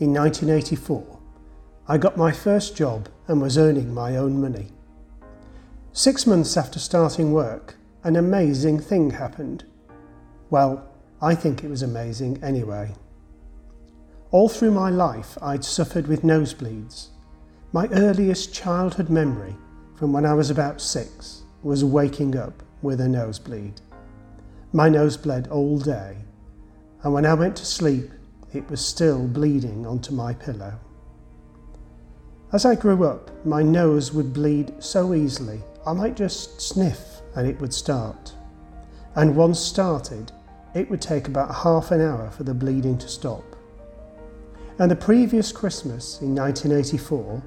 in 0.00 0.14
1984, 0.14 1.18
I 1.86 1.98
got 1.98 2.16
my 2.16 2.32
first 2.32 2.74
job 2.74 3.10
and 3.28 3.40
was 3.40 3.58
earning 3.58 3.92
my 3.92 4.16
own 4.16 4.40
money. 4.40 4.68
Six 5.92 6.26
months 6.26 6.56
after 6.56 6.78
starting 6.78 7.32
work, 7.32 7.76
an 8.02 8.16
amazing 8.16 8.80
thing 8.80 9.10
happened. 9.10 9.64
Well, 10.48 10.88
I 11.20 11.34
think 11.34 11.62
it 11.62 11.68
was 11.68 11.82
amazing 11.82 12.42
anyway. 12.42 12.94
All 14.30 14.48
through 14.48 14.70
my 14.70 14.88
life, 14.88 15.36
I'd 15.42 15.64
suffered 15.64 16.06
with 16.06 16.22
nosebleeds. 16.22 17.08
My 17.72 17.86
earliest 17.88 18.54
childhood 18.54 19.10
memory, 19.10 19.54
from 19.96 20.14
when 20.14 20.24
I 20.24 20.32
was 20.32 20.48
about 20.48 20.80
six, 20.80 21.42
was 21.62 21.84
waking 21.84 22.38
up 22.38 22.62
with 22.80 23.02
a 23.02 23.08
nosebleed. 23.08 23.82
My 24.72 24.88
nose 24.88 25.18
bled 25.18 25.48
all 25.48 25.78
day, 25.78 26.16
and 27.02 27.12
when 27.12 27.26
I 27.26 27.34
went 27.34 27.56
to 27.56 27.66
sleep, 27.66 28.10
it 28.52 28.68
was 28.68 28.84
still 28.84 29.26
bleeding 29.26 29.86
onto 29.86 30.12
my 30.12 30.34
pillow. 30.34 30.78
As 32.52 32.64
I 32.64 32.74
grew 32.74 33.04
up, 33.04 33.30
my 33.46 33.62
nose 33.62 34.12
would 34.12 34.32
bleed 34.32 34.72
so 34.80 35.14
easily, 35.14 35.60
I 35.86 35.92
might 35.92 36.16
just 36.16 36.60
sniff 36.60 37.20
and 37.36 37.46
it 37.46 37.60
would 37.60 37.72
start. 37.72 38.34
And 39.14 39.36
once 39.36 39.58
started, 39.58 40.32
it 40.74 40.90
would 40.90 41.00
take 41.00 41.28
about 41.28 41.54
half 41.54 41.90
an 41.90 42.00
hour 42.00 42.30
for 42.30 42.42
the 42.42 42.54
bleeding 42.54 42.98
to 42.98 43.08
stop. 43.08 43.44
And 44.78 44.90
the 44.90 44.96
previous 44.96 45.52
Christmas 45.52 46.20
in 46.20 46.34
1984, 46.34 47.42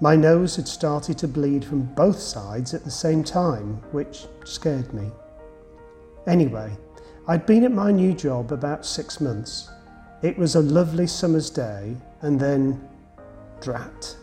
my 0.00 0.16
nose 0.16 0.56
had 0.56 0.68
started 0.68 1.16
to 1.18 1.28
bleed 1.28 1.64
from 1.64 1.82
both 1.94 2.18
sides 2.18 2.74
at 2.74 2.84
the 2.84 2.90
same 2.90 3.24
time, 3.24 3.80
which 3.92 4.26
scared 4.44 4.92
me. 4.92 5.10
Anyway, 6.26 6.76
I'd 7.26 7.46
been 7.46 7.64
at 7.64 7.72
my 7.72 7.90
new 7.90 8.12
job 8.12 8.52
about 8.52 8.84
six 8.84 9.20
months 9.20 9.70
it 10.22 10.38
was 10.38 10.54
a 10.54 10.60
lovely 10.60 11.06
summer's 11.06 11.50
day, 11.50 11.96
and 12.22 12.40
then, 12.40 12.88
drat, 13.60 14.16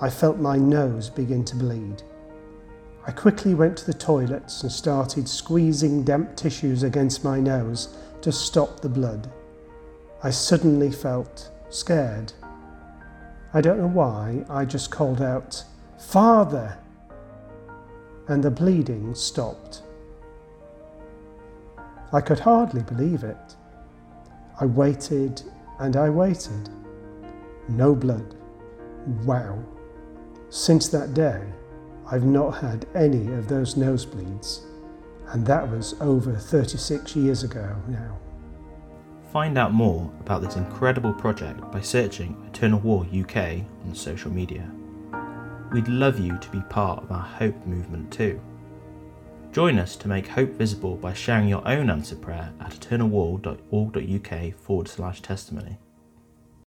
I 0.00 0.10
felt 0.10 0.38
my 0.38 0.56
nose 0.56 1.08
begin 1.08 1.44
to 1.46 1.56
bleed. 1.56 2.02
I 3.06 3.12
quickly 3.12 3.54
went 3.54 3.78
to 3.78 3.86
the 3.86 3.94
toilets 3.94 4.62
and 4.62 4.70
started 4.70 5.28
squeezing 5.28 6.02
damp 6.02 6.36
tissues 6.36 6.82
against 6.82 7.24
my 7.24 7.40
nose 7.40 7.96
to 8.20 8.30
stop 8.30 8.80
the 8.80 8.88
blood. 8.88 9.30
I 10.22 10.30
suddenly 10.30 10.90
felt 10.90 11.50
scared. 11.70 12.32
I 13.54 13.60
don't 13.60 13.78
know 13.78 13.86
why, 13.86 14.44
I 14.50 14.64
just 14.64 14.90
called 14.90 15.22
out, 15.22 15.64
Father! 15.98 16.78
And 18.26 18.42
the 18.42 18.50
bleeding 18.50 19.14
stopped. 19.14 19.82
I 22.12 22.20
could 22.20 22.40
hardly 22.40 22.82
believe 22.82 23.22
it. 23.24 23.56
I 24.60 24.66
waited 24.66 25.42
and 25.78 25.96
I 25.96 26.10
waited. 26.10 26.68
No 27.68 27.94
blood. 27.94 28.34
Wow. 29.24 29.62
Since 30.50 30.88
that 30.88 31.14
day, 31.14 31.42
I've 32.10 32.24
not 32.24 32.50
had 32.52 32.86
any 32.94 33.32
of 33.34 33.48
those 33.48 33.74
nosebleeds, 33.74 34.62
and 35.28 35.46
that 35.46 35.70
was 35.70 35.94
over 36.00 36.34
36 36.34 37.14
years 37.14 37.42
ago 37.42 37.76
now. 37.86 38.18
Find 39.32 39.58
out 39.58 39.74
more 39.74 40.10
about 40.20 40.40
this 40.40 40.56
incredible 40.56 41.12
project 41.12 41.60
by 41.70 41.82
searching 41.82 42.42
Eternal 42.48 42.80
Wall 42.80 43.02
UK 43.02 43.36
on 43.84 43.94
social 43.94 44.30
media. 44.30 44.68
We'd 45.70 45.88
love 45.88 46.18
you 46.18 46.38
to 46.38 46.50
be 46.50 46.62
part 46.70 47.02
of 47.02 47.12
our 47.12 47.20
Hope 47.20 47.66
movement 47.66 48.10
too. 48.10 48.40
Join 49.58 49.80
us 49.80 49.96
to 49.96 50.06
make 50.06 50.28
hope 50.28 50.50
visible 50.50 50.94
by 50.94 51.12
sharing 51.12 51.48
your 51.48 51.66
own 51.66 51.90
answer 51.90 52.14
prayer 52.14 52.52
at 52.60 52.70
eternalwall.org.uk 52.74 54.54
forward 54.54 54.86
slash 54.86 55.20
testimony. 55.20 55.78